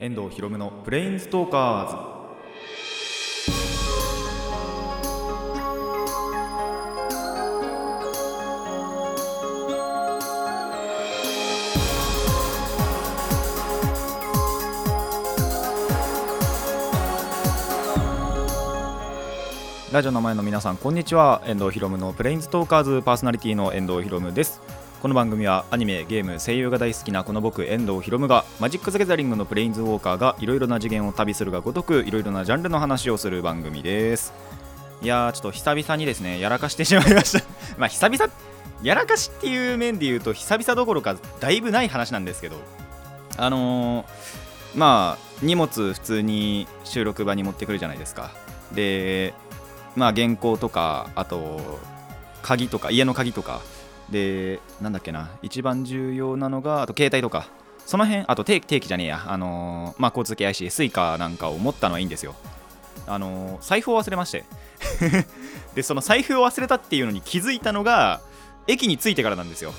[0.00, 1.96] 遠藤博夢のプレインストーカーズ。
[19.92, 21.42] ラジオの前の皆さんこんにちは。
[21.44, 24.60] 遠藤博夢のプレインストーカーズパーソナリティの遠藤博夢です。
[25.00, 34.32] この番組はアニメゲーム声優が大好きなこの僕遠藤博夢がマジック・ザ・ギャザリングのプレインズウォーカーがいろいろな次元を旅するがごとくいろいろなジャンルの話をする番組です。
[35.00, 37.44] いやーちょっと久々にですねやらかしてしまいました。
[37.78, 38.32] まあ久々
[38.82, 42.56] やらかしっていう面で言うと久々どころかだいぶない話なんですけど。
[43.36, 44.06] あのー、
[44.74, 48.32] まあ荷物普通に収録場に持ってくるじゃないですか。
[48.72, 49.32] で
[49.94, 51.78] まあ原稿とかあと
[52.42, 53.60] 鍵とか家の鍵とか。
[54.10, 57.48] でなんだっけな一番重要なのがあと携帯とか。
[57.86, 59.24] その辺あと定定期じゃねえや。
[59.26, 62.34] あのーまあ交通系 IC スイカなんかを持ったのはいいんですよ。
[63.06, 64.44] あのー財布を忘れまして。
[65.74, 68.20] でその財布を忘れたっていうのに気づいたのが
[68.66, 69.72] 駅に着いてからなんですよ。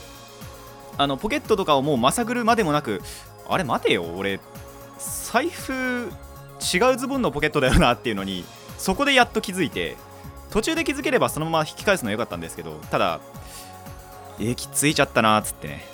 [0.98, 3.00] あのポケットとかをもうまさぐるまでもなく
[3.48, 4.39] あれ待てよ俺
[4.98, 6.11] 財布
[6.73, 8.44] 違うズボンのポケットだよなっていうのに
[8.80, 9.95] そこでやっと気づいて
[10.50, 13.20] 途中で気づければそのまま引き返すのは良かったんですけどただ
[14.40, 15.86] 駅着いちゃったなーっつってね。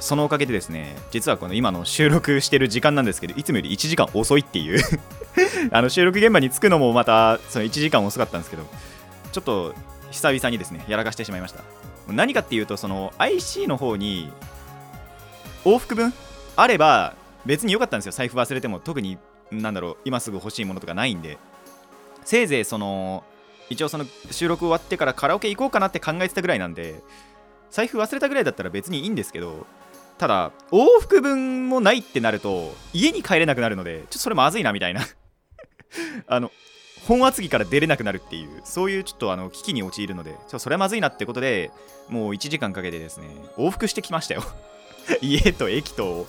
[0.00, 4.80] そのおかげでですね実はこの今の収録してる時間なんですけどいつもより1時間遅いっていう。
[5.72, 8.66] あの収録現場に着くのもまたその1時間遅かったんですけど
[9.32, 9.74] ちょっと
[10.10, 11.60] 久々にですねやらかしてしまいました。
[12.08, 14.30] 何かっていうとその IC の方に
[15.64, 16.12] 往復分？
[16.56, 17.14] あれば
[17.44, 18.12] 別に良かったんですよ。
[18.12, 18.80] 財布忘れても。
[18.80, 19.18] 特に
[19.50, 21.38] なんだろう今すぐ欲しいものとかないんで。
[22.24, 23.24] せいぜいその
[23.68, 27.00] 一応その収録終わってからカラオケ行こうかなって考えてたぐらいなんで
[27.70, 29.66] 財布忘れたぐらいだったら別にいいんですけど
[30.18, 35.02] ただ往復分もないってなると家に帰れなくなるのでちょっとそれまずいなみたいな。
[36.26, 36.50] あの
[37.06, 41.70] 本厚木から出れなくなるっていうそういうちょっとあの危機に陥るのでちょっとそれはまずいなってことで
[42.08, 43.26] もう1時間かけてですね
[43.56, 44.42] 往復してきましたよ。
[45.22, 46.26] 家と駅と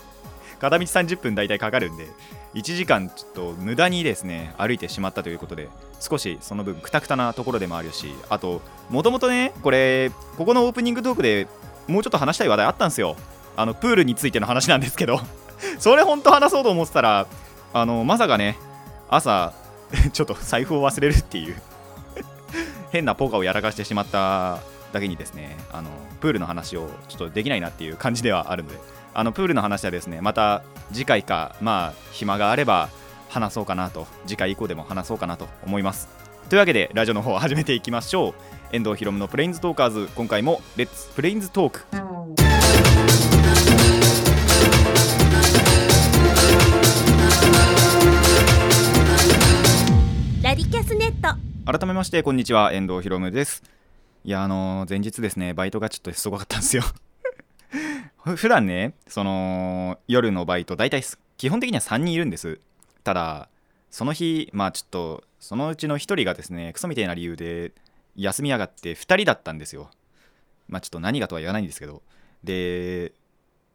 [0.59, 2.07] 片道30分大体かかるんで
[2.53, 5.69] 1時間ちょっと無駄にですね歩いてしまったということで
[5.99, 11.47] 少しその分くたくたなところでもあるしあともともとねこれここのオープニングトークで
[11.87, 13.15] もうちょっと話したい話題あったんですよ。
[13.55, 15.19] あのプールについての話なんですけど。
[15.79, 17.27] それ本当話そうと思ってたら
[17.73, 18.57] あのまさかね
[19.09, 19.53] 朝
[20.13, 21.61] ちょっと財布を忘れるっていう
[22.91, 24.59] 変なポーカーをやらかしてしまった
[24.93, 28.77] だけにですねあのプールの話をちょっとできないなっていう感じではあるので
[29.13, 30.63] あのプールの話はですねまた
[30.93, 32.89] 次回かまあ暇があれば
[33.29, 36.07] 話そうかなと次回以降でも話そうかなと思います。
[36.49, 38.33] というわけでラジオの方を始めていきましょう。
[38.71, 40.09] 遠藤ひろむのプレインズトーカーズ。
[40.15, 41.85] 今回もレッツプレインズトーク
[50.43, 51.37] ラディキャスネット。
[51.65, 52.71] 改めましてこんにちは。
[52.71, 53.63] 遠藤ひろむです。
[54.23, 56.83] いやあのー前日ですねバイトがちょっとすごかったんですよ。
[58.23, 62.59] ふ 普段ねその夜のバイト大体す基本的には3人いるんです
[63.03, 63.49] ただ
[63.89, 67.73] その日まあちょっとそのうちの1人がですねクソみたいな理由で
[68.15, 69.89] 休みやがって2人だったんですよ。
[70.67, 72.01] まあちょっと何がとは言わないんですけど。
[72.43, 73.13] で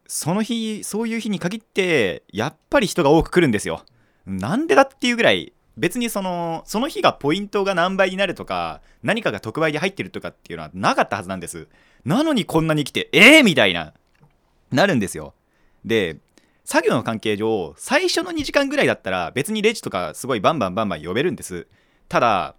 [0.07, 3.83] その日そういう日に限ってやっぱり人が多く来るんですよ。
[4.25, 11.67] なんでだっていうぐらい別にそのその日がポイントが何倍になるとか何かが特売で入ってるとかっていうのはなかったはずなんです。
[12.05, 13.93] なのにこんなに来てえー、みたいな
[14.71, 15.33] なるんですよ。
[15.85, 16.17] で
[16.63, 21.67] 作業の関係上最初の2時間ぐらいだったら別にレジとかすごいバンバンバンバン呼べるんです。
[22.07, 22.55] ただ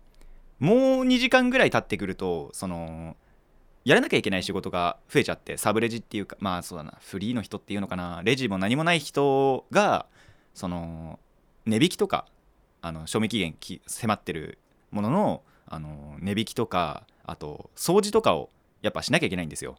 [0.59, 3.17] もう2時間ぐらい経ってくるとその
[3.85, 8.23] やらなきゃいけない仕事が増えちゃってサブレジっていうかまあそうだなフリーの人っていうのかな。
[8.25, 10.07] レジも何もない人が
[10.55, 11.19] その
[11.67, 12.27] 値引きとか
[12.83, 14.59] あの賞味期限迫ってる
[14.91, 18.51] もののあの値引きとかあと掃除とかを
[18.83, 19.77] やっぱしなきゃいけないんですよ。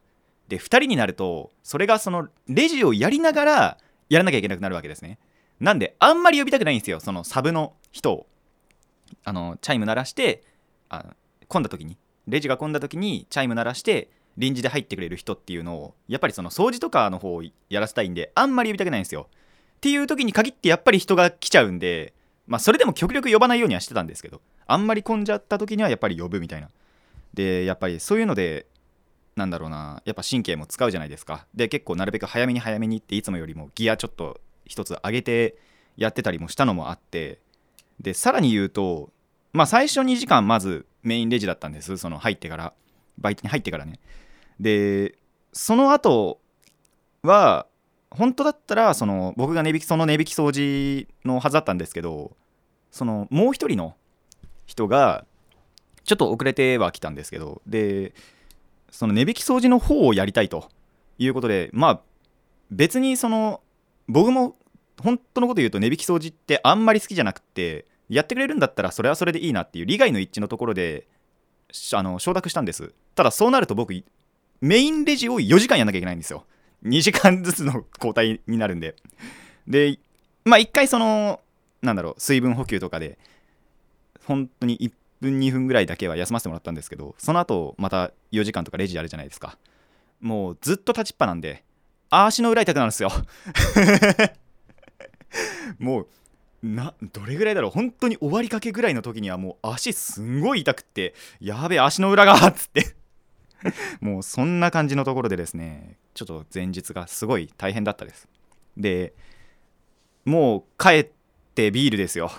[0.48, 5.18] で2人になるとそれがそのレジをやりながらやらなきゃいけなくなるわけですね。
[5.60, 7.00] なんであんまり呼びたくないんですよ。
[7.00, 8.26] そのサブの人を。
[9.24, 10.42] あのチャイム鳴らして
[10.88, 11.14] あ
[11.48, 11.96] 混んだ時に。
[12.26, 19.28] レジが混んだ時にチャイム鳴らして臨時で入ってくれる人っていうのをやっぱりその掃除とかの方をやらせたいんであんまり呼びたくないんですよ。
[19.76, 22.12] っていう時に限ってやっぱり人が来ちゃうんで
[22.46, 26.68] まあそれでも極力呼ばないようにはしてたんですけどあんまり混んじゃった時にはやっぱり呼ぶみたいな。
[27.34, 28.66] でやっぱりそういうので
[29.36, 31.46] なんだろうなやっぱ神経も使うじゃないですか。
[31.54, 35.56] で結構なるべく早めに早めにっていつもよりもギアちょっと一つ上げて
[35.96, 37.40] やってたりもしたのもあって
[38.00, 39.10] でさらに言うと
[39.52, 42.72] まあ最初2時間まずメインレジだったんですその入ってから。
[43.18, 43.98] バイトに入ってからね。
[44.60, 45.14] で
[45.52, 46.40] その後
[47.22, 47.66] は
[48.10, 52.36] 本当だったらその僕が値引きその値引き掃除のはずだったんですけど
[52.90, 53.94] そのもう一人の
[54.66, 55.24] 人が
[56.04, 58.14] ちょっと遅れては来たんですけどで
[58.90, 60.68] その値引き掃除の方をやりたいと
[61.18, 62.00] いうことでまあ
[62.70, 63.60] 別にその
[64.08, 64.56] 僕も
[65.02, 71.06] 本当のこと言うと値引き掃除ってあんまり好きじゃなくてやってくれるんだったらそれはそれでいいなっていう利害の一致のところで
[71.92, 72.94] あの承諾したんです。
[73.14, 73.92] ただそうなると僕
[74.60, 76.44] メインレジを4時間やんなきゃいけないんですよ。
[76.84, 78.94] 2時間ずつの交代になるんで。
[79.66, 79.98] で
[80.44, 81.40] まあ1回その
[81.82, 83.18] なんだろう水分補給とかで
[84.24, 84.92] 本当に1
[85.26, 89.58] 分2分ぐらいだけは休ませてもらったんですけどその後また4時間とかレジあるじゃないですか。
[90.20, 91.64] もうずっと立ちっぱなんで
[92.10, 93.10] 足の裏痛くなるんですよ。
[95.78, 96.08] もう
[96.62, 97.70] などれぐらいだろう。
[97.70, 102.94] 本当に終わりかけぐらいの時にはもう足すんごい痛くってやべえ足の裏がっつって。
[104.00, 108.28] もうそんな感じのところでですねちょっと前日がすごい大変だったです。
[108.76, 109.14] で
[110.24, 111.08] もう帰っ
[111.54, 112.30] てビールですよ。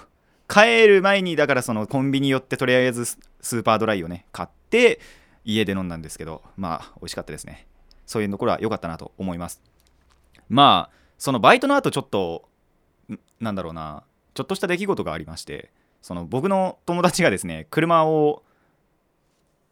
[0.48, 5.00] 帰る前にだからそのコンビニ寄ってとりあえずスーパードライをね買って
[5.44, 7.68] 家で飲んだんですけどまあ美味しかったですね。
[8.06, 9.62] そういうところは良かったなと思います。
[10.50, 12.48] まあそのバイトの後ちょっと
[13.40, 14.04] なんだろうな
[14.34, 15.72] ちょっとした出来事がありまして
[16.02, 18.44] その僕の友達がですね車を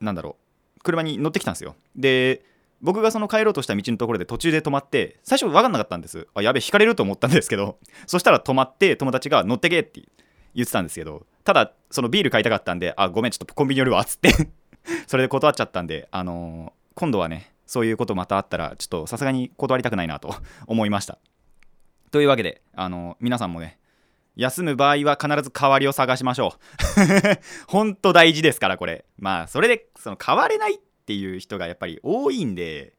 [0.02, 0.38] なんだろ
[0.78, 1.76] う車に乗ってきたんですよ。
[1.96, 2.44] で
[2.82, 6.28] 僕がその帰ろうとした道のところで途中で止まって最初分かんなかったんです。
[6.34, 10.02] あやべ引かれると思ったんですけどそしたら止まって友達が乗ってけって
[10.56, 14.32] 言ってたんですけどただそのビール買いたかったんであごめんちょっとコンビニ寄るわっつって
[15.08, 20.36] それで断っちゃったんであのー、今度はねそういうことまたあったらちょっとさすがに断りたくないなと
[20.68, 21.18] 思いました
[22.12, 23.80] というわけであのー、皆さんもね
[24.36, 26.52] 休む場合は必ず代わりを探しましょう。
[27.68, 29.06] ほんと大事ですから、これ。
[29.18, 32.94] まあ、それで、その変われないっていう人がやっぱり多いんで、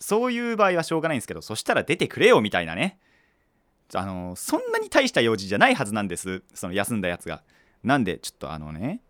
[0.00, 2.98] そういう場合はしょうがないんですけど、そしたら出てくれよみたいなね。
[3.94, 6.42] あの、そんなに大した用事じゃないはずなんです。
[6.54, 7.42] その休んだやつが。
[7.82, 9.00] なんで、ちょっとあのね、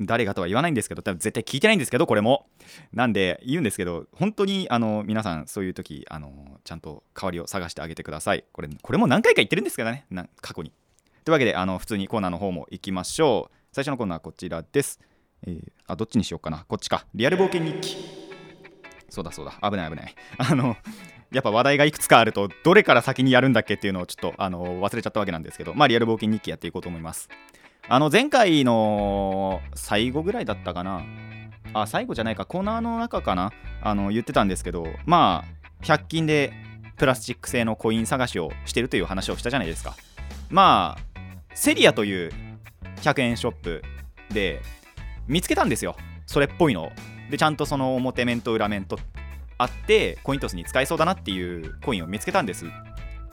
[0.00, 2.46] 誰がとは言わないんですけど、多分絶対聞いてないんですけど、これも。
[2.92, 8.44] なんで、言うんですけど、本当に、あの、皆さん、そういう時、あの、ちゃんと代わりを探してあげてください。
[8.52, 10.72] これ、これも何回か言ってるんですけどね、な過去に。
[11.24, 13.56] というわけで、あの、普通にコーナーの方も行きましょう。
[13.72, 15.00] 最初のコーナーはこちらです。
[15.46, 16.64] えー、あ、どっちにしようかな。
[16.68, 17.06] こっちか。
[17.14, 17.96] リアル冒険日記。
[19.08, 19.52] そうだそうだ。
[19.62, 20.14] 危ない危ない。
[20.38, 20.76] あの、
[21.34, 27.28] やっぱ話題がいくつかあると、どれから先にやるんだっけっていうのをちょっと、あの、忘れちゃったわけなんですけど、まあ、リアル冒険日記やっていこうと思います。
[27.86, 31.02] あの前回の最後ぐらいだったかな？
[31.74, 32.46] あ最後じゃないか。
[32.46, 33.52] コーナーの中かな？
[33.82, 36.54] あの言ってたんですけどまあ100均で
[36.96, 39.94] プラスチック製のコイン探しをしてるという話をしたじゃないですか。
[40.48, 41.20] まあ
[41.54, 42.32] セリアという
[43.02, 43.82] 100円ショップ
[44.30, 44.62] で
[45.28, 45.94] 見つけたんですよ。
[46.24, 46.90] それっぽいの
[47.30, 48.98] でちゃんとその表面と裏面と
[49.64, 52.66] あってコイントスに使えそうだなっていうコインを見つけたんです。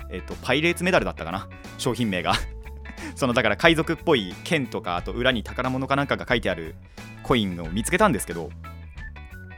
[0.09, 1.47] えっ、とパイレーツメダルだったかな。
[1.77, 2.33] 商品名が。
[3.15, 6.75] そのだから海賊っぽい剣とかあと裏に宝物かなんかが書いてある
[7.23, 8.49] コインを見つけたんですけど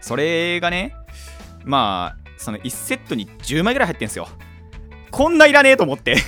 [0.01, 0.95] それがね
[1.65, 4.27] まあその1セットに10枚ぐらい入ってんすよ。
[5.11, 6.15] こんないらねえと思って。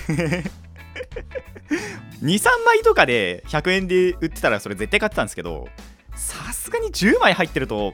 [2.21, 5.67] 23枚とかで100円で売ってたらそれ絶対買ってたんですけど
[6.15, 7.93] さすがに10枚入ってると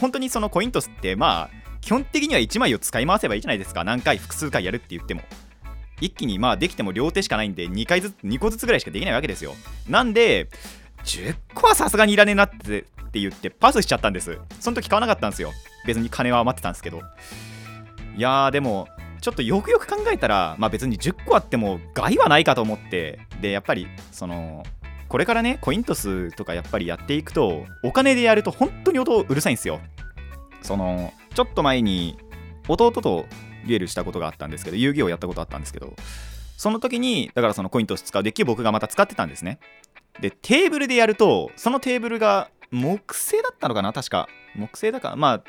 [0.00, 3.84] 本当にそのコイントスってまあ基本的には1枚を使い回せばいいじゃないですか。
[3.84, 5.22] 何回複数回やるって言っても。
[6.00, 9.54] 一気にまあできても両手しかないんで2回ずつ2個ずつぐらいしかできないわけですよ。
[9.88, 10.48] なんで
[11.04, 14.38] 10個はさすがにいらねえなってって言ってパスしちゃったんです。
[14.60, 15.52] その時買わなかったんですよ。
[15.86, 17.02] 別に金は余ってたんですけど。
[18.16, 18.88] いやーでも
[19.20, 24.64] ちょっとよくよく考えたらまあ別に10個あっても害はないかと思ってでやっぱりその
[25.08, 29.80] これからねコイントスとかやっぱりやっていくとお金でやると本当に音うるさいんですよ。
[30.62, 32.18] そのちょっと前に
[32.68, 33.26] 弟と
[33.66, 35.94] デュエルしたことがあったんですけど遊戯王やったことあったんですけど
[36.56, 39.58] その時にだからそのコイントス使うデッキを僕がまた使ってたんですね。
[40.20, 43.92] でテーブルでやるとそのテーブルが木製だったのかな？
[43.92, 44.28] 確か。
[44.56, 45.10] 木製だか。
[45.10, 45.42] らまあ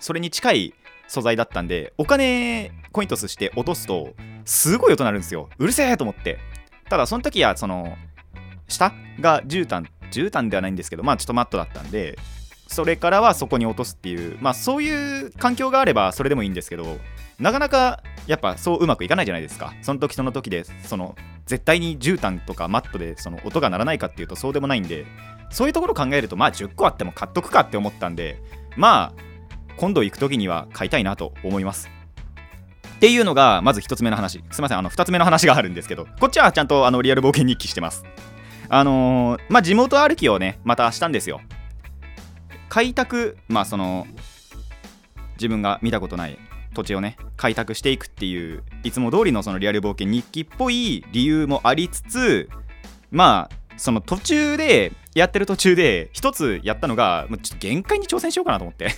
[0.00, 0.74] それに近い
[1.06, 4.14] 素材だったんでお金コイントスして落とすと
[4.44, 5.50] すごい音鳴るんですよ。
[5.58, 6.38] うるせえと思って。
[6.88, 7.96] ただその時はその
[8.68, 12.18] 下が絨毯絨毯ではないんですけどまあちょっとマットだったんで
[12.68, 16.98] それからはそこに落とすっていうまあそういう環境があればそれでもいいんですけど
[17.40, 19.72] なかなかやっぱそううまくいかないじゃないですか。
[19.80, 25.06] その時その時でその絶対に絨毯とかマットでその音が鳴らないかっていうとそうでもないんで
[25.50, 28.42] そういうところ考えるとまあ10個あっても買っとくかって思ったんで
[28.76, 29.22] まあ
[29.78, 31.88] 今度行く時には買いたいなと思います。
[32.96, 34.42] っていうのがまず1つ目の話。
[34.50, 38.04] すいませんあの2つ目の話があるんですけどこっちはちゃんとあのリアル冒険日記してます。
[38.68, 41.40] あのー、まあ地元歩きをねまたしたんですよ。
[42.68, 44.06] 開拓まあその
[45.34, 46.38] 自分が見たことない
[46.74, 52.48] 土地をね開拓していくっていういつも通りのそのリアル冒険日記っぽい理由もありつつ
[53.10, 58.88] まあその途中でやってる途中で一つやったのがもうちょっと限界に挑戦しようかなと思って。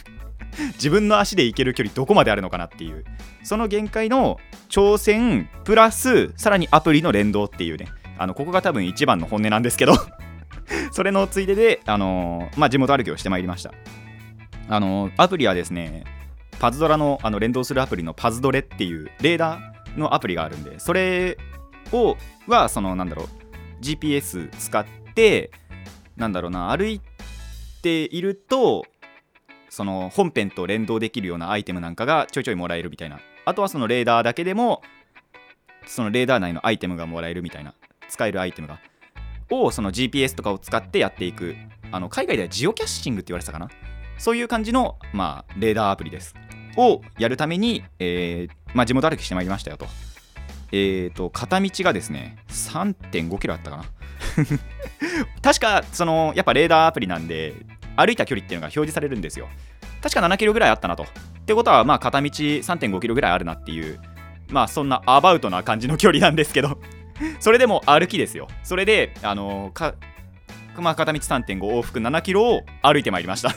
[0.75, 3.05] 自分の足で行ける距離どこまであるのかなっていう。
[3.45, 7.87] その限界の挑戦プラスさらにアプリの連動っていうね。
[8.19, 9.95] あのここが多分一番の本音なんですけど。
[10.93, 13.73] それのついでで、あの、まあ、地元歩きをしてまいりました。
[14.69, 16.05] あの、アプリはですね
[16.61, 21.39] パズドラのあの連動するアプリのパズドレっていうレーダーのアプリがあるんでそれ
[21.91, 23.29] をはそのなんだろう
[23.81, 24.85] GPS 使っ
[25.15, 25.50] て
[26.17, 27.00] なんだろうな歩い
[27.83, 28.85] ていると
[29.71, 33.21] その本編と連動できるようなアイテムなんかがちょいちょいもらえるみたいな。
[33.47, 34.83] あとはそのレーダーだけでも
[35.87, 37.75] そのレーダー内のアイテムがもらえるみたいな
[38.09, 38.79] 使えるアイテムが
[39.50, 41.57] をその GPS とかを使ってやっていく
[41.92, 43.69] あの海外ではジオキャッシングって言われてたかな？
[44.19, 46.35] そういう感じの、まあ、レーダーアプリです。
[46.76, 49.87] をやるために、えーまあ、地元歩きしてまいりましたよと。
[50.73, 53.85] えっ、ー、と片道がですね3.5キロあったかな？
[55.42, 57.54] 確かそのやっぱレーダーアプリなんで
[57.97, 59.49] 歩いた距離っていうのが表示されるんですよ。
[60.00, 61.02] 確か7キロぐらいあったなと。
[61.02, 61.07] っ
[61.47, 64.00] てことはまあ片道3.5キロぐらいあるなっていう
[64.49, 66.78] まあそんなアバウトな感じの距離なんですけど。
[67.41, 68.49] それでも歩きですよ。
[68.62, 69.95] それであのか
[70.77, 73.55] まあ、片道3.5往復7キロを歩いてまいりました。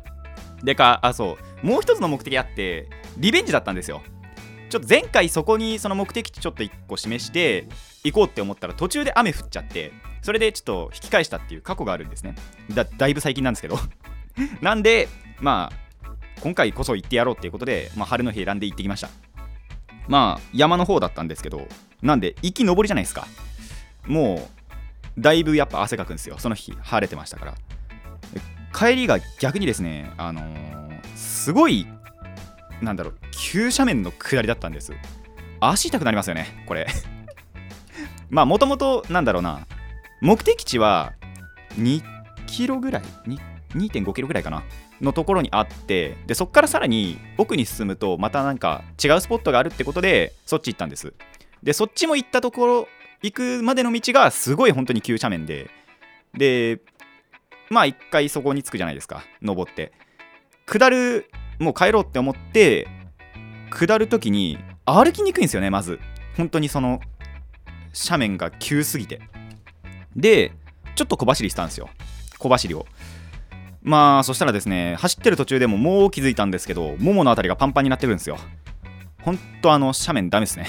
[0.62, 1.66] でかあそう。
[1.66, 4.02] もう一つの目的あってリベンジだったんですよ。
[4.68, 7.66] ちょっと前回そこにその目的地ちょっと1個示して
[8.04, 12.34] 行こうって思ったら途中で雨降っちゃってそれでちょっと引き返したっていう過去があるんですね。
[12.70, 13.78] だだいぶ最近なんですけど。
[14.60, 15.08] なんで
[15.40, 15.88] まあ
[16.40, 19.08] 今回こそ行ってやろうっていうことで、まあ、晴れの日選んで行ってきました。
[20.08, 21.68] まあ山の方だったんですけど
[22.02, 23.26] なんで行き上りじゃないですか。
[24.06, 24.48] も
[25.16, 26.36] うだいぶやっぱ汗かくんですよ。
[26.38, 27.54] その日晴れてましたから。
[28.74, 31.86] 帰りが逆にですねあのー、すごい
[32.80, 34.92] なんだろう急斜面の下りだったんです。
[35.60, 36.86] 足痛くなりますよねこれ。
[38.30, 39.66] まあもともとなんだろうな
[40.20, 41.12] 目的地は
[41.78, 42.02] 2
[42.46, 43.02] キロぐらい
[43.74, 44.62] ？2.5キロぐらいかな。
[45.00, 51.12] のところにあってでそこからさらに奥に進むとまたなんか違うスポットがあるってことでそっち行ったんです。
[51.62, 52.88] でそっちも行ったところ
[53.22, 55.70] 行くまでの道がすごい本当に急斜面で
[56.34, 56.80] で
[57.70, 59.92] まあ一回そこに着くじゃないですか登って。
[60.66, 62.86] 下るもう帰ろうって思って
[63.70, 66.00] 下るときに歩きにくいんですよねまず。
[66.36, 67.00] 本当にその
[68.08, 69.20] 斜面が急すぎて。
[70.16, 70.52] で
[70.94, 71.88] ちょっと小走りしたんですよ。
[72.38, 72.86] 小走りを。
[73.82, 78.38] まあそしたらですね走ってる途中でももう気づいたんですけどももの辺りがパンパンになってるんですよ。
[79.22, 80.66] ほんとあの斜面ダメですね。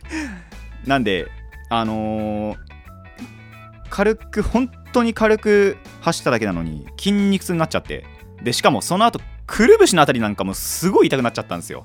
[0.86, 1.28] なんで
[1.68, 2.56] あのー、
[3.90, 8.04] 軽く本当に軽く走っただけなのに筋肉痛になっちゃって
[8.42, 11.84] でしかもその後くるぶしのあたりなんかもすごい痛くなっちゃったんですよ。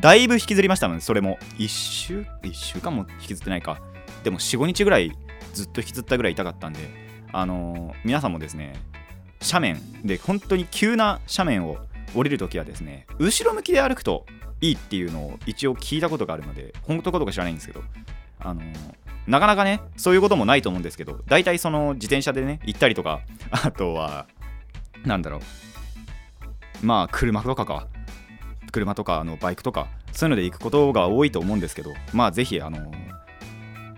[0.00, 1.38] だいぶ引きずりましたもんそれも。
[1.58, 3.80] 1週1週間も引きずってないか。
[4.24, 5.12] でも45日ぐらい
[5.54, 6.80] ずっと引きずったぐらい痛かったんで
[7.32, 8.74] あのー、皆さんもですね
[9.40, 11.78] 斜面で本当に急な斜面を
[12.14, 14.26] 降りるときはですね後ろ向きで歩くと
[14.60, 17.82] いいっていうのを一応聞いたことがあるので本当かどうか知らないんですけど
[18.40, 18.62] あの、
[19.26, 24.26] なかなかねそういうこともないと思うんですけど大体その自転車でね行ったりとかあとは
[25.04, 25.38] なんだろ
[26.82, 27.88] うまあ車とかか。
[28.72, 32.92] 車とかあのバイクとかそういうので行くことが多いと思うんですけどまあぜひあの、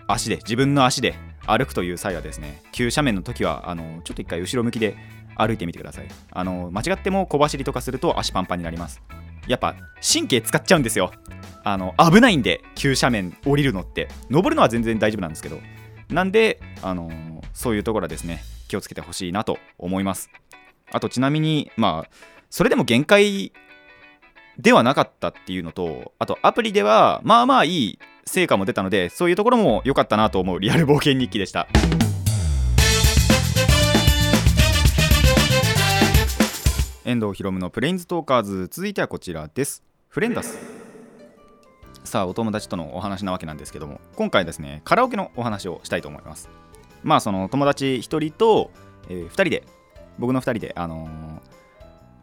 [0.07, 1.15] 足で自分の足で
[1.47, 4.97] 歩くという際はですね急斜面の時はあのちょっと一回後ろ向きで
[5.39, 6.09] 歩いてみてください。
[6.31, 9.01] あの間違っても小走りとかすると足パンパンになります。
[9.47, 11.13] やっぱ神経使っちゃうんですよ。
[11.65, 14.09] あの危ないんで急斜面降りるのって。
[14.31, 15.59] 登るのは全然大丈夫なんですけど。
[16.11, 17.11] なんであの
[17.53, 20.31] そういうところはですね気をつけてほしいなと思います。
[20.91, 22.11] あとちなみにまあ
[22.51, 23.53] それでも限界
[24.59, 31.69] ではなかったっていうのとあとアプリではまあまあいい成果も出たのでそういうところも良かったなと思うリアル冒険日記でした。
[37.09, 38.69] 遠藤ひろむのプレインズトーカーズ。
[38.71, 39.83] 続いてはこちらです。
[40.09, 40.59] フレンダス。
[42.05, 46.51] さあお友達とのお話なわけなんですけども今回ですねカラオケのお話をしたいと思います。
[47.03, 48.71] まあその友達1人と、
[49.09, 49.63] えー、2人で
[50.19, 51.41] 僕の2人であのー、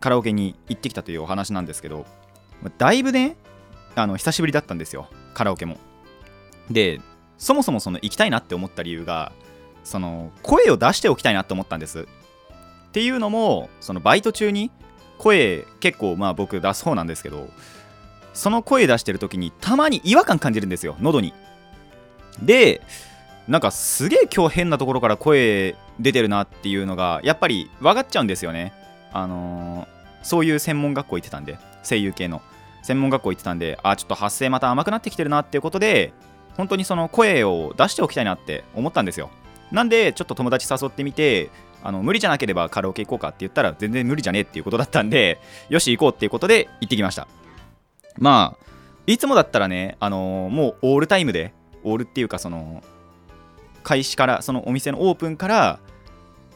[0.01, 2.05] カラオケに行ってきたというお話なんですけど
[2.77, 3.37] だいぶね
[3.95, 5.79] あの久しぶりだったんですよカラオケも。
[6.69, 7.01] で
[7.39, 9.31] そもそもその行きたいなって思った理由が
[9.83, 12.07] その声を出しておきたいなって思ったんです。
[12.95, 14.71] っていうのもそのバイト中に
[15.17, 17.49] 声結構まあ僕出す方なんですけど
[18.33, 21.33] その声出してる時にたまに違和感感じるんですよ喉に。
[22.41, 22.79] で
[23.49, 28.71] なんかすげえ今日変なところから声出てるなっていうのがやっぱり分かっちゃうんですよね。
[29.11, 32.41] あのー、そういう専門学校行ってたんで声優系の。
[32.81, 36.13] 専門学校行ってたんであちょっと発声また甘くなってきてるなっていうことで
[36.55, 39.31] 本当にその声を出しておきたいなって思ったんですよ。
[39.71, 41.49] なんでちょっと友達誘ってみて
[41.85, 45.39] あの無理じゃなければカラオケ行こうかって言ったら全然無理じゃねえっていうことだったんで
[45.69, 47.27] よし行こうっていうことで行ってきました。
[48.17, 48.65] まあ
[49.05, 52.83] いつもだったらね、あのーもうオールタイムでオールっていうかその
[53.83, 55.79] 開始からそのお店のオープンから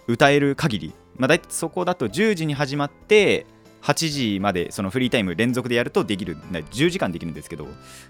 [0.07, 3.45] 歌える限りまあ大体そこだと10時に始まって
[3.83, 7.67] 8時までそのフリータイム連続でやるとできる10時間できるんですけど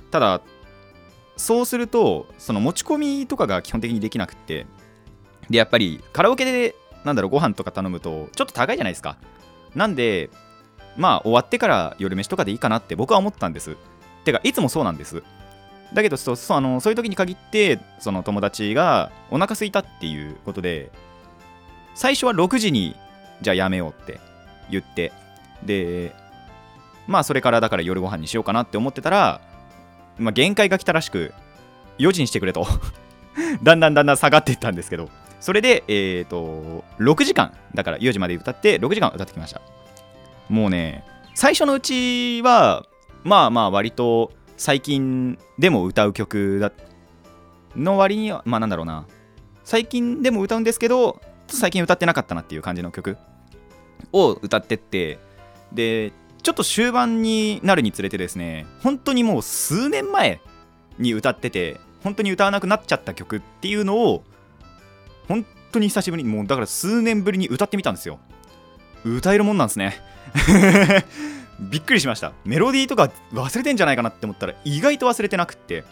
[0.10, 0.42] ただ
[1.36, 4.66] そうするとその持ち込みとかが基本的にできなくって
[5.50, 6.76] でやっぱりカラオケで
[7.10, 9.18] なんだろうご飯とか頼むとちょっと高いじゃないですか。
[9.74, 10.30] なんで
[10.96, 13.78] まあ終わってから夜飯とかでいいかなって僕は思ったんです。
[14.26, 15.24] てかいつもそうなんです。
[15.92, 20.92] だけどそうそうあのそういう時に限ってその友達がお腹空いたっていうことで
[21.96, 22.96] 最初は6時に
[23.42, 24.20] じゃあやめようって
[24.70, 25.12] 言って
[25.66, 26.14] で
[27.08, 29.42] まあそれからだから夜ご飯にしようかなって思ってたら、
[30.20, 31.34] まあ、限界が来たらしく
[31.98, 32.68] 4時にしてくれと。
[33.64, 35.10] だんだんだんだん下がっていったんですけど。
[35.40, 39.62] それでえっ、と6時間だから4時まで歌って6時間歌ってきました。
[40.50, 41.04] もうね
[41.36, 42.86] 最初のうちは
[43.24, 46.72] まあまあ割と最近でも歌う曲だ
[47.76, 49.06] の割にはまあなんだろうな。
[49.64, 53.18] 最近でも歌うんですけど最近歌ってなかったなっていう感じの曲
[54.12, 55.20] を歌ってって
[55.72, 60.42] でちょっと終盤になるにつれてですね本当にもう数年前
[60.98, 64.24] に歌ってて本当に歌わなくなっちゃった曲っていうのを
[65.30, 68.20] 本当に久しぶりにもうだから数年ぶりに歌ってみたんですよ。
[69.06, 69.96] 歌えるもんなんですね。
[71.60, 72.34] びっくりしました。
[72.44, 75.86] メロディーとか忘れてんじゃないかなって思ったら意外と忘れてなくって。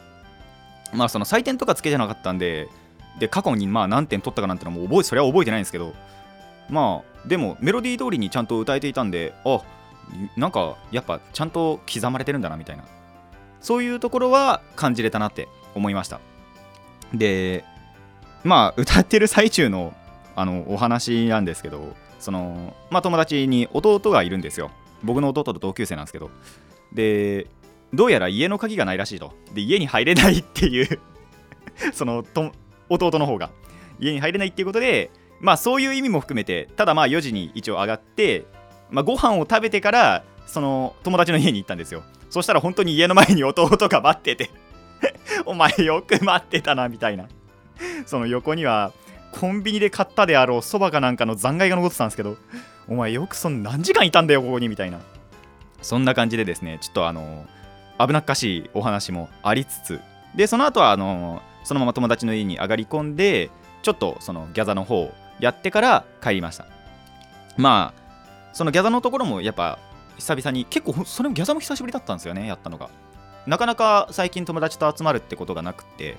[0.94, 2.70] まあその採点とかつけてなかったんで
[3.20, 5.94] で過去にまあ何点取ったかなんてのも覚えそれは覚えてないんですけど。
[6.70, 9.62] まあでもメロディー通りにちゃんと歌えていたんであ
[10.36, 12.84] なんかやっぱちゃんと刻まれてるんだなみたいな。
[13.62, 16.20] そういうところは感じれたなって思いました。
[17.13, 17.63] で
[18.44, 19.94] まあ歌ってる最中の
[20.36, 24.71] あのお話なんですけどそのまあ友達に弟がいるんですよ。
[25.04, 26.30] 僕の弟と同級生なんですけど。
[26.93, 27.47] で
[27.93, 29.34] どうやら家の鍵がないらしいと。
[29.54, 31.00] で家に入れないっていう
[31.93, 32.52] そのと
[32.89, 33.50] 弟の方が。
[34.00, 38.45] 家に入れないっていうことでまあそういう意味も含めてただまあ4時に一応上がって、
[38.91, 42.04] まあ、ご飯を食べてからその友達の家に行ったんですよ。
[42.30, 44.52] そしたら本当に家の前に弟が待ってて
[45.45, 47.28] お前よく待ってたなみたいな。
[48.05, 48.91] その横には
[49.31, 52.37] コンビニで買ったであろうそばかなんかの残骸が残ってたんですけど
[52.87, 54.99] お前よくそん何時間いたんだよここにみたいな。
[55.81, 57.45] そんな感じでですねちょっとあの
[57.99, 60.01] 危なっかしいお話もありつつ
[60.35, 63.51] でその後はあのそのまま友達の家に上がり込んで
[63.83, 66.65] ちょっとそのギャザの方をやってから帰りました。
[67.57, 69.77] まあそのギャザのところもやっぱ
[70.17, 72.89] 久々に結構それもギャザも久しぶりだったんですよねやったのが。
[73.45, 76.17] なかなか最近友達と集まるってことがなくて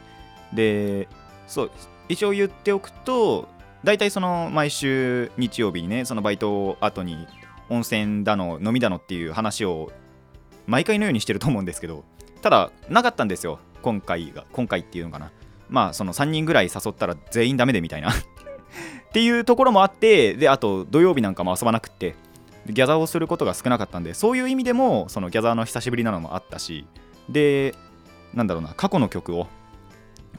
[0.53, 1.09] で
[1.49, 1.71] そう
[2.09, 3.49] 一応言っておくと
[3.83, 7.27] 大体その毎週日曜日にねそのバイト後に
[7.71, 9.91] 温泉だの飲みだのっていう話を
[10.67, 12.05] 毎回のようにしてると思うんですけど
[12.43, 15.31] ただなかったんですよ今回が今回っていうのかな。
[15.69, 18.11] まあその3人ぐらい誘ったら全員ダメでみたいな。
[18.11, 18.15] っ
[19.13, 22.15] ていうところもあってであと土曜日なんかも遊ばなくって
[22.67, 26.87] ギャザーをすることが少なかったんでそういう意味でもそのギャザーの久しぶりなのもあったし
[27.31, 27.75] で
[28.35, 29.47] なんだろうな過去の曲を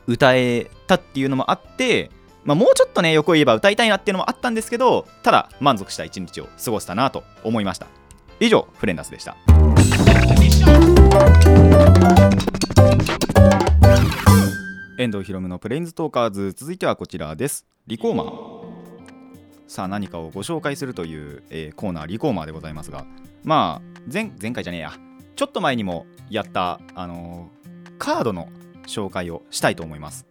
[0.08, 2.12] 歌えたっていうのもあって、
[2.44, 7.88] まあ、もうちょっとね横を言えば歌いたいなっていうのもあったんですけどただ満足した一日を過ごしたなと思いました。
[8.40, 9.36] 以上フレンダスでした。
[14.98, 17.66] 遠藤ひろむのプレインズトーカーズ続いてはこちらです。
[17.88, 18.70] リコーマー。
[19.68, 23.06] さあ何かをご紹介するという、えーコーナーリコーマーでございますが
[23.44, 24.94] まあ前前回じゃねえや。
[25.36, 28.50] ちょっと前にもやったあのーカードの
[28.90, 30.26] 紹介をしたいと思います。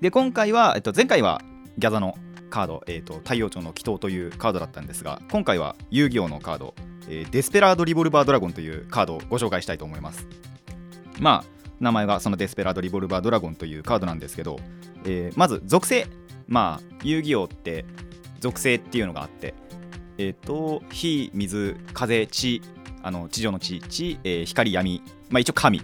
[0.00, 1.40] で今回は、えっと、前回は
[1.78, 2.18] ギャザの
[2.50, 6.74] カード、えっと、太陽町の祈祷というカードだったんですが今回は遊戯王のカード、
[7.08, 10.26] えーデスペラード・リボルバー・ドラゴンというカードをご紹介したいと思います。
[11.20, 11.44] まあ
[11.80, 14.58] 名前がそのデスペラード・リボルバー・ドラゴンというカードなんですけど、
[15.04, 16.06] えーまず属性。
[16.46, 17.86] まあ遊戯王って
[18.40, 19.54] 属性っていうのがあって
[20.18, 22.62] えっ、と火水風地
[23.04, 25.82] あの地上の地地、えー光闇まあ一応神 っ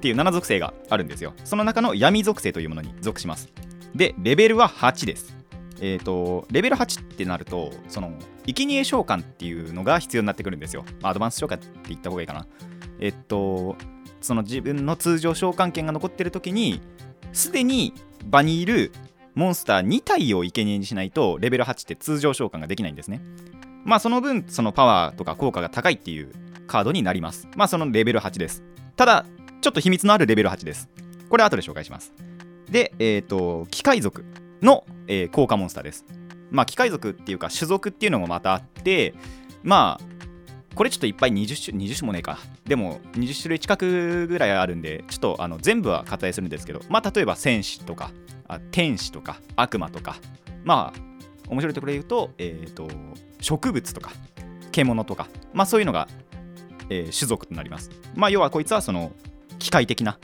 [0.00, 1.34] ていう7属性があるんですよ。
[1.44, 3.48] その中の闇属性というものに属します。
[3.94, 5.36] でレベルは8です。
[5.80, 8.12] えっ、とレベル8ってなるとその
[8.46, 12.46] 生贄召喚っていうのが必要になってくるんですよ、まあアドバンス召喚って言った方がいいかな。
[12.98, 13.76] えっと
[14.20, 16.80] その自分の通常召喚権が残ってる時に
[17.32, 18.92] すでに場にいる
[19.34, 23.20] モンスター2体を生贄にしないとレベル8って通常召喚ができないんですね。
[23.84, 26.32] まあその分そのパワーとか効果が高いっていう
[26.66, 27.48] カードになります。
[27.56, 28.62] まあそのレベル8です。
[28.96, 29.26] ただ
[29.60, 30.88] ちょっと秘密のあるレベル8です。
[31.28, 32.12] これ後で紹介します。
[32.70, 34.24] でえっ、と機械族
[34.62, 36.04] の、えー効果モンスターです。
[36.50, 39.14] まあ機械族っていうか種族っていうのもまたあって
[39.62, 40.12] まあ
[40.74, 42.38] これちょっといっぱい20種 ,20 種もねえか。
[42.64, 46.80] でも20種類近くぐらいあるんでちょっとあの全部は割愛するんですけど。
[46.88, 48.10] まあ例えば戦士とか
[48.70, 50.16] 天使とか悪魔とか。
[50.64, 51.11] まあ
[51.48, 52.88] 面白いところで言うと,、えー、と
[53.40, 54.12] 植物とか
[54.70, 56.08] 獣とかまあそういうのが、
[56.88, 57.90] えー種族となります。
[58.14, 59.12] まあ要はこいつはその
[59.58, 60.18] 機械的な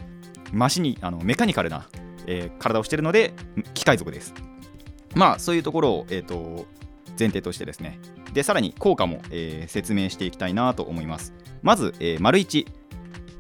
[0.52, 1.87] マシにあのメカニカルな、
[2.26, 3.35] えー体をしているので
[3.74, 4.35] 機械族です。
[5.14, 6.66] まあそういうところを、えー、と
[7.18, 7.98] 前提としてですね。
[8.33, 11.35] でさらに効果も、えー説明していきたいなと思います。
[11.62, 12.66] まず、えー丸1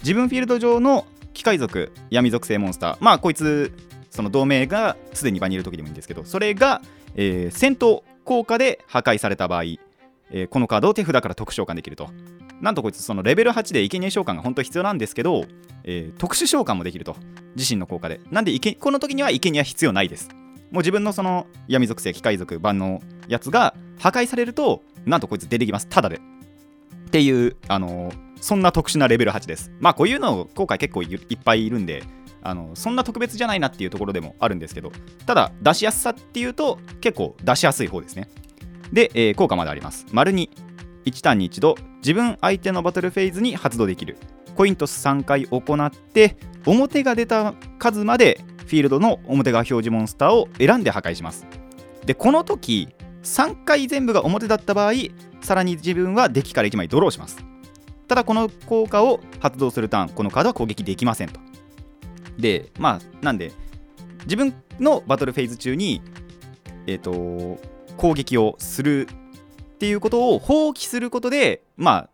[0.02, 2.96] 自分フィールド上の機械族闇属性モンスター。
[3.00, 3.72] まあこいつ
[4.10, 6.82] その同盟がすでに場にいる時でもいいんですけどそれが、
[7.14, 12.10] えー戦闘効果で破壊された場合、えーこのカードを手札から特殊召喚できると。
[12.60, 15.44] なんとこいつそのレベル8で生贄召喚が本当に必要なんですけど、
[15.84, 17.16] えー特殊召喚もできると。
[17.56, 18.20] 自身の効果で。
[18.30, 20.28] なんでこの時には生贄は必要ないです。
[20.70, 25.86] もう自分のその闇属性機械族版のやつが破壊されるとなんとこいつ出てきます。
[25.88, 26.16] ただで。
[26.16, 29.72] っていうあのーそんな特殊なレベル8です。
[29.80, 32.04] まあこういうの後悔結構いっぱいいるんで
[32.42, 34.92] あのそんな特別じゃないなっていうところでもあるんですけど
[35.26, 38.28] ただ出しやすさっていうと結構出しやすい方ですね。
[38.92, 40.06] で、えー効果まであります。
[40.12, 40.48] 丸2
[41.04, 44.16] 1ターンに一度自分相手のバトルフェーズに発動できる。
[44.56, 51.46] コイントス3回行って表が出た数までフィールドの表側表示モンスターを選んで破壊します。
[52.04, 52.88] でこの時
[53.22, 54.92] 3回全部が表だった場合
[55.40, 57.38] さらに自分はデッキから1枚ドローします。
[58.08, 61.40] ただこの効果を発動するターンこのカードは攻撃できませんと。
[62.38, 63.52] でまあなんで
[64.24, 66.02] 自分のバトルフェーズ中に
[66.86, 67.58] えっ、と
[67.98, 72.10] 攻撃をするっていうことを放棄することでまあ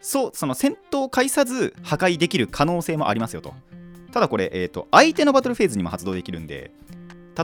[0.00, 3.54] そうその戦闘を介さず破壊できる可能性もありますよと。
[4.12, 6.72] ただこれ、えー、と相手のバトルフェーズにも発動できるんで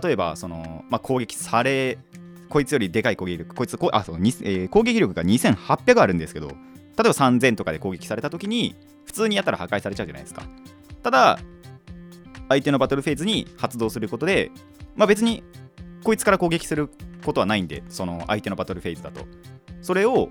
[0.03, 1.97] 例えばその、まあ、攻撃され
[2.49, 6.57] こいつよりでかい攻撃力こいつこあそう、えー攻撃力が2800あるんですけど例え
[6.97, 8.75] ば3000とかで攻撃された時に
[9.05, 10.43] 普通にやったら破壊されちゃうじゃないですか。
[11.03, 11.39] ただ
[12.49, 14.51] 相手のバトルフェーズに発動することで、
[14.95, 15.43] まあ、別に
[16.05, 16.89] こいつから攻撃する
[17.25, 19.27] ことはないんでその相手のバトルフェーズだと。
[19.83, 20.31] それを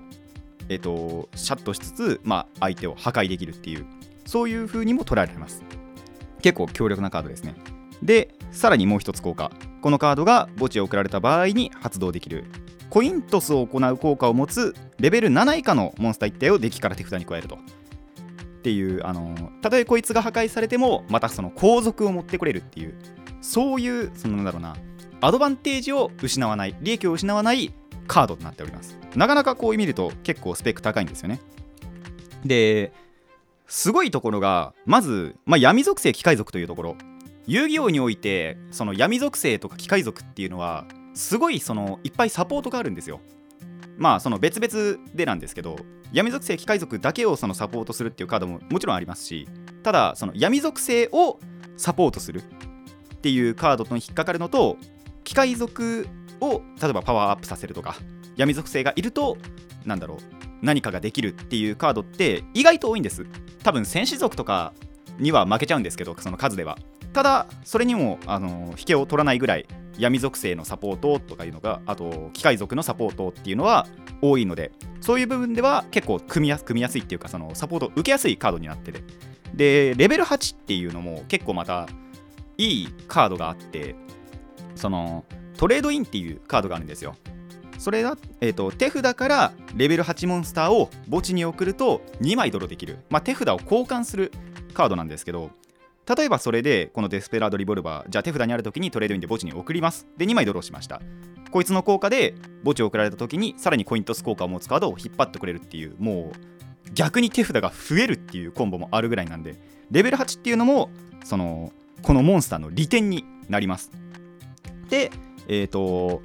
[0.68, 3.86] えっ、とシャットしつつ、まあ、相手を破壊できるっていう
[4.24, 5.62] そういう風にも捉えられます。
[6.42, 7.54] 結構強力なカードですね。
[8.02, 9.50] でさらにもう一つ効果。
[9.82, 12.44] このカードが墓地を送られた場合に発動できる。
[12.90, 17.58] コイントスを行う効果を持つレベル7以下のモンスター一体をデッキから手札に加えると。
[18.66, 22.94] っていうあのたとえこいつが破壊されてもまたその後続を持ってこれるっていう
[23.40, 24.74] そういうそのなんだろうな
[25.20, 27.72] アドバンテージを失わない利益を失わない
[28.08, 28.98] カードとなっております。
[29.14, 31.40] なかなかこう見ると結構スペック高いんですよね。
[32.44, 32.92] で
[33.68, 36.96] すごいところがまず、まあ、闇属性機械族というところ。
[37.46, 43.20] 遊戯王においてその闇属性とか機械族っていうのはすごいそのいっぱいサポートがあるんですよ。
[43.96, 45.76] まあその別々でなんですけど
[46.12, 49.48] 闇属性機械族だけをそのサポートするっていうカードももちろんありますし
[49.82, 51.38] ただその闇属性を
[51.76, 54.76] サポートするっていうカードと引っかかるのと
[55.24, 56.06] 機械族
[56.40, 57.96] を例えばパワーアップさせるとか
[58.36, 59.36] 闇属性がいると
[59.84, 60.18] なんだろう
[60.62, 63.26] 何かができるっていうカードって意外と多いんです。
[63.62, 64.72] 多分戦士族とか
[65.18, 66.78] には負けちゃうんですけどその数では。
[67.12, 69.66] ただそれにもあの引けを取らないぐらい
[69.98, 73.86] 闇属性のサポートとかいうのがあと機械族のサポートっていうのは
[74.22, 79.02] 多いのでそういう部分では結構組みやす組みやすいっていうかそのサポート受けやすいカードになってて
[79.54, 81.86] でレベル8っていうのも結構また
[82.58, 83.94] いいカードがあって
[84.74, 85.24] その
[85.56, 87.16] トレードインっていうカードがあるんですよ。
[87.78, 94.32] それだ、えー、と手札からレベル8モンスターを墓地に送ると2枚ドロできる、まあ、手札を交換する
[94.72, 95.50] カードなんですけど
[96.14, 100.06] 例えばそれでこのデスペラードリボルバーじゃあ手札にある時にトレードインで墓地に送ります。
[100.16, 101.00] で2枚ドローしました。
[101.50, 109.56] こいつの効果で墓地を送られた時にさらにコイントス効果を持つカードを引っ張ってくれるっていうもう逆に手札が増えるっていうコンボもあるぐらいなんで
[109.90, 110.90] レベル8っていうのも
[111.24, 113.90] そのこのモンスターの利点になります。
[114.88, 115.10] で
[115.48, 116.22] えっ、と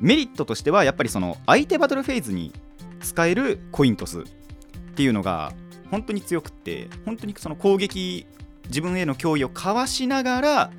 [0.00, 2.52] メリットとしてはやっぱりその相手バトルフェーズに
[3.00, 4.24] 使えるコイントスっ
[4.94, 5.52] ていうのが
[5.90, 8.26] 本当に強くって本当にその攻撃
[8.68, 10.70] 自分への脅威をかわしながら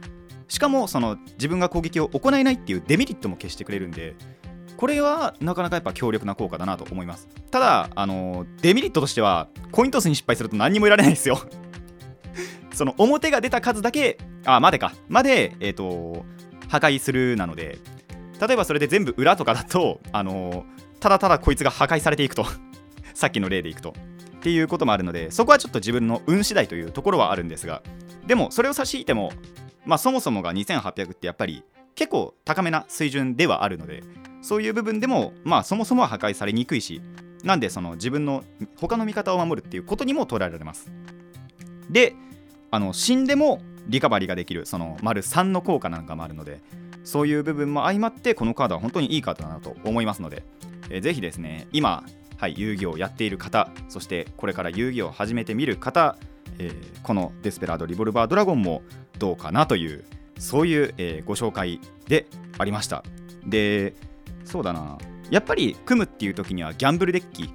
[0.47, 4.15] しかもその自分が攻撃を行えないっていうデメリットも消してくれるんで
[4.77, 7.27] これはなかなかやっぱ強力な効果だなと思います。
[7.51, 11.37] ただあのデメリットとしてはコイントスに失敗すると何にもいられないですよ。
[12.73, 14.93] その表が出た数だけあまでか。
[15.09, 16.25] までえっ、と
[16.69, 17.77] 破壊するなので
[18.39, 20.63] 例えばそれで全部裏とかだとあの
[21.01, 22.45] ただただこいつが破壊されていくと。
[23.13, 23.93] さっきの例でいくと。
[24.39, 27.83] っていうこともあるのでそこはちょっと自分の運次第というところはあるんですが
[28.25, 29.31] でもそれを差し引いても
[29.85, 31.63] まあそもそもが2800ってやっぱり
[31.95, 34.03] 結構高めな水準ではあるので
[34.41, 37.01] そういう部分でもまあそもそもは破壊されにくいし
[37.43, 38.43] なんでその自分の
[38.77, 40.89] 他の味方を守るっていうことにも捉えられます。
[41.89, 42.15] で
[42.71, 46.61] あの死んでもリカバリーができるその丸3の効果なんかもあるので
[47.03, 50.43] そういう部分も相まってこのカードは本当にいいカードだなと思いますので、
[50.89, 52.03] えー、ぜひですね今
[52.39, 56.15] はい遊戯をやっている方そしてこれから遊戯を始めてみる方、
[56.57, 58.81] えー、このデスペラードリボルバードラゴンも
[59.17, 60.05] どうかなという
[60.37, 63.03] そういう、えー、ご紹介でありました。
[63.45, 63.93] で
[64.45, 64.97] そうだな。
[65.29, 67.47] やっぱり組むっていう時にはギャンブルデッキっ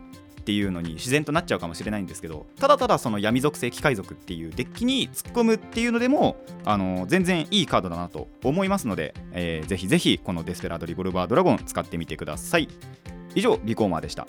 [0.44, 12.68] ていうのに自然となっちゃうかもしれないんですけどただただその闇属性機械族っていうデッキに突っ込むっていうのでもあの全然いいカードだなと思いますので、えー、ぜひぜひこのデスペラードリボルバードラゴン使ってみてください。
[13.34, 14.26] 以上リコーマーでした。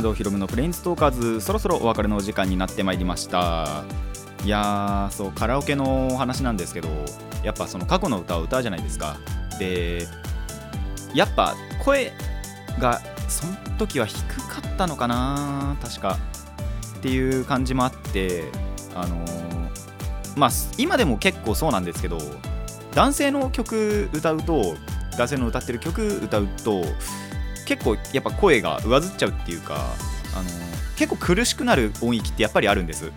[0.00, 3.84] 遠藤ひろむのプレインストーカーズそろそろお別れのお時間になってまいりました。
[4.46, 6.88] いやーそうカラオケのお話なんですけど
[7.44, 9.18] やっぱその過去の歌を歌うじゃないですか。
[9.58, 10.06] で
[11.14, 12.12] やっぱ声
[12.78, 14.16] がその時は低
[14.48, 16.16] かったのかな確か。
[16.96, 18.44] っていう感じもあって
[18.94, 22.18] あのー、まあ今でも結構そうなんですけど
[22.94, 24.76] 男性の曲歌うと
[25.18, 26.84] 男性の歌ってる曲歌うと
[27.70, 29.76] 結構やっぱ声が上ずっちゃうっていうか
[30.34, 30.48] あの
[30.96, 33.12] 結構苦しくなる音域ってやっぱりあるんです。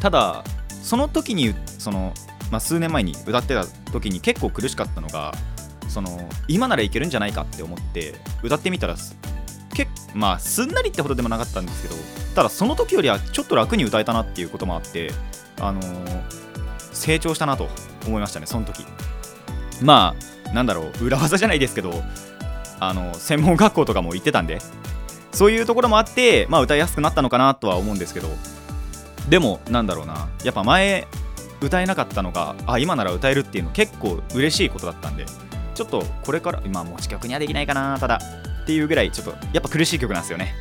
[0.00, 0.42] ただ
[0.82, 2.14] その時にその、
[2.50, 5.34] まあ、数年前に歌ってた時に結構苦しかったのが
[5.88, 8.96] その今ならいけるんじゃないかって思って歌ってみたら
[9.74, 11.94] けまあすんなりってほどでもなかったんですけど
[12.34, 15.10] ただその時よりはちょっと楽に歌えたなっていうこともあって
[15.60, 16.22] あのー、
[16.92, 17.68] 成長したなと
[18.06, 18.84] 思いましたねその時。
[19.82, 20.16] ま
[20.48, 22.02] あなんだろう裏技じゃないですけど
[22.88, 24.58] あの専門学校とかも行ってたんで
[25.32, 28.28] そういうところもあって、まあ、歌いやすくなったのかなとは思うんですけど
[29.28, 31.06] でもなんだろうなやっぱ前
[31.60, 35.26] 歌えなかったのがあ今なら歌えるっていうの結構嬉しいことだったんで
[35.74, 38.18] ちょっとこれから今持ち曲にはできないかなただ
[38.62, 40.54] っていうぐらいちょっとやっぱ苦しい曲なんですよね。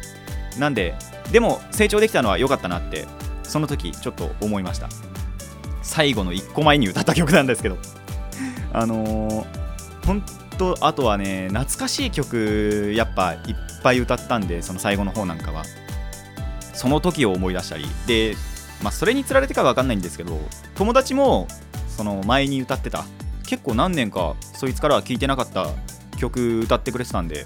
[0.57, 0.95] なんで
[1.31, 3.05] でも成長できたのは良かったなって
[3.43, 4.89] その時ちょっと思いました。
[5.83, 7.77] 最後の1個前に歌った曲なんですけど
[8.73, 9.45] あのー、
[10.05, 10.23] 本
[10.61, 13.39] とあとはね懐かしい曲やっぱいっ
[13.81, 15.63] ぱい歌ったんでその最後の方なんかは。
[16.73, 17.85] その時を思い出したり。
[18.07, 18.35] で、
[18.81, 20.39] まあ、それにつられてか分かんないんですけど
[20.73, 21.47] 友達も
[21.87, 23.05] その前に歌ってた
[23.45, 25.67] 結構何年かそいつからは聴いてなかった
[26.17, 27.45] 曲歌ってくれてたんで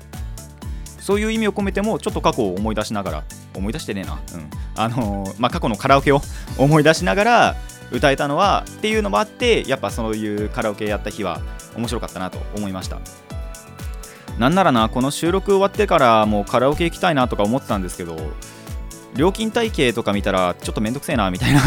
[0.99, 3.23] そういう意味を込めてもちょっと過去を思い出しながら
[3.53, 4.49] 思い出してねえなうん。
[4.77, 6.21] あのー、まあ、過去のカラオケを
[6.57, 7.55] 思い出しながら
[7.91, 11.41] 歌えたのはっていうのもあってやっぱそういうカラオケやった日は
[11.75, 12.99] 面白かったなと思いました。
[14.39, 18.17] なんならなこの収録終わってからもうカラオケ行きたいなとか思ってたんですけど
[19.15, 21.61] 料金体系とか見たらちょっとめんどくせえなみたいな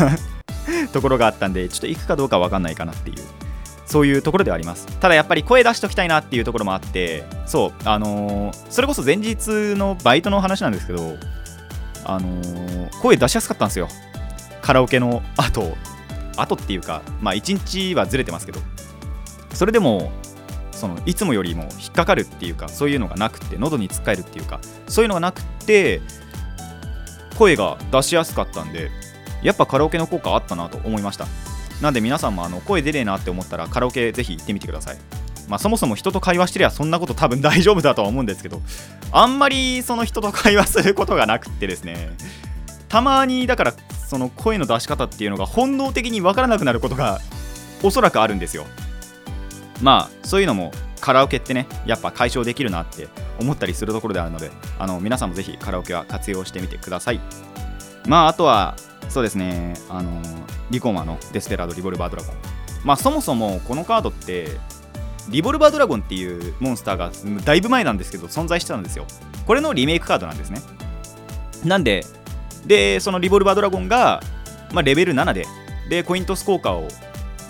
[0.93, 3.17] ところがあったんでちょっと行くかどうか分かんないかなっていう
[3.87, 4.87] そういうところではあります。
[5.01, 11.17] ただやっぱり声出しときたいなっていうところもあってそうあのー、それこそ前日のバイトの話なんですけど
[12.05, 13.89] あのー、声出しやすかったんですよ。
[14.61, 15.75] カラオケの後。
[16.37, 18.61] 後っていうかまあ1日はずれてますけど。
[19.59, 20.13] それでも
[20.71, 26.01] そのいつもよりも引っかかるっていうかそういうのがなくて喉につっかえるっていうかそういうのがなくて
[27.37, 28.93] 声が出しやすかったんで
[29.43, 31.27] やっぱカラオケの効果あったなと思いました。
[31.83, 34.99] なんで皆さんもあの声出ねえなって思ったらカラオケぜひ行ってみてください。
[35.49, 38.63] まあそもそも人と会話してりゃそんなこと多分大丈夫だとは思うんですけど
[39.11, 42.11] あんまりその人と会話することがなくってですね
[42.89, 43.75] たまにだから
[44.07, 47.21] その声の出し方っていうのが本能的に分からなくなることが
[47.83, 48.67] おそらくあるんですよ。
[49.83, 53.09] まあそういうのもカラオケってねやっぱ解消できるなって
[53.41, 57.21] 思ったりするところであるのであの皆さんもぜひカラオケは活用してみてください。
[58.07, 58.77] まああとは
[59.09, 60.21] そうですねあの
[60.71, 62.37] リコマのデスペラードリボルバードラゴン。
[62.85, 64.49] まあそもそもこのカードって
[65.29, 67.11] リボルバードラゴンっていうモンスターが
[67.45, 69.07] だいぶ前なんですけど存在してたんですよ。
[69.47, 70.61] これのリメイクカードなんですね。
[71.65, 72.05] なんで
[72.67, 74.23] でそのリボルバードラゴンが、
[74.73, 75.47] まあ、レベル7で
[75.89, 76.89] でコイントス効果を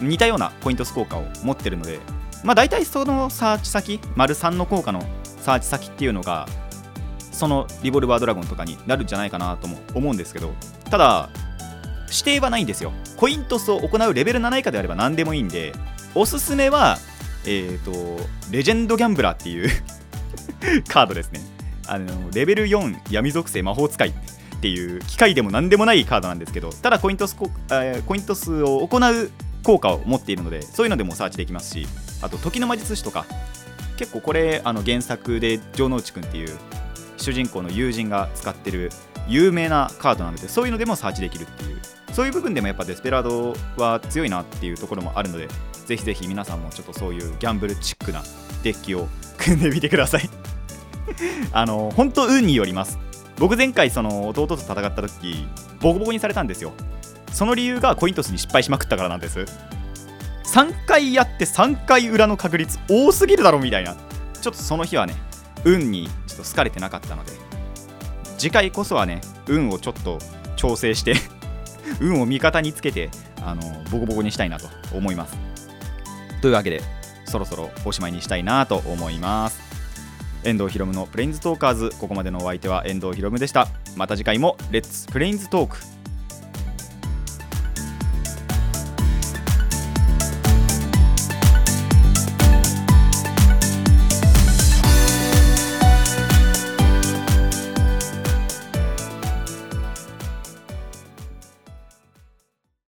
[0.01, 1.99] 似たようなコイントス効果を持ってるので
[2.45, 5.03] まあ、大体そのサーチ先、丸3の効果の
[5.39, 6.47] サーチ先っていうのが、
[7.33, 10.53] そのリボルバードラゴンとかになるんじゃないかなとも思うんですけど、
[10.91, 11.31] ただ、
[12.11, 12.93] 指定はないんですよ。
[13.17, 15.73] コイントスを行うレベル7以下であれば何でもいいんで、
[16.15, 16.99] おすすめは、
[17.45, 19.69] えっ、ー、と、レジェンドギャンブラーっていう
[20.89, 21.41] カードですね。
[21.89, 24.13] あのレベル4闇属性魔法使いっ
[24.61, 29.31] ていう機械でも何でもないカードなんですけどただコイントスコ、えーコイント数を行う
[29.65, 31.87] 効果を持っているのでそういうのでもサーチできますし
[32.23, 33.25] あと時の魔術師とか
[33.97, 36.57] 結構これあの原作で城之内くんっていう
[37.17, 38.91] 主人公の友人が使ってる
[39.27, 41.81] 有名なカードなのでそういうのでもサーチできるっていう
[42.13, 45.49] そういう部分でもやっぱデスペラードは強いなっていうところもあるので
[45.87, 48.23] ぜひぜひ皆さんもちょっとそういうギャンブルチックな
[48.63, 50.29] デッキを組んでみてください。
[51.53, 52.99] あの本当運によります。
[53.39, 55.47] 僕前回その弟と戦った時
[55.81, 56.73] ボコボコにされたんですよ。
[57.33, 59.47] その理由がコイントスに失敗しまくったからなんです。
[60.53, 63.95] 3回やって3回裏の確率多すぎるだろみたいな。
[64.41, 65.15] ちょっとその日はね
[65.65, 67.33] 運にちょっと好かれてなかったので。
[68.39, 70.19] 次回こそはね運をちょっと
[70.57, 71.15] 調整して
[72.01, 73.11] 運を味方につけて
[73.43, 75.37] あのボコボコにしたいなと思います。
[76.41, 76.83] というわけで
[77.27, 79.61] そろそろおしまいにしたいなと思います。
[80.45, 83.69] 遠藤ひろむのプレインズトーカーズここまでのお相手は遠藤ひろむでした。
[83.97, 85.98] また次回もレッツプレインズトーク